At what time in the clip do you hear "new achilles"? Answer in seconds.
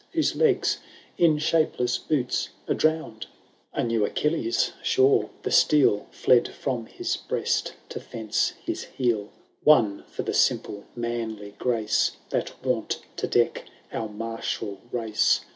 3.83-4.73